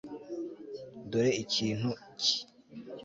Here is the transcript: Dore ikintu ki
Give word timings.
Dore 1.09 1.29
ikintu 1.43 1.89
ki 2.21 2.35